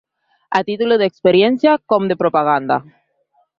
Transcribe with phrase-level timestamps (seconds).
[0.59, 2.79] A títol d'experiència, com de propaganda.